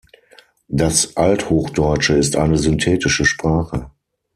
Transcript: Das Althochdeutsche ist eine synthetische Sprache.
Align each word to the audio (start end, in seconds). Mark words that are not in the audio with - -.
Das 0.67 1.15
Althochdeutsche 1.15 2.15
ist 2.15 2.35
eine 2.35 2.57
synthetische 2.57 3.23
Sprache. 3.23 3.91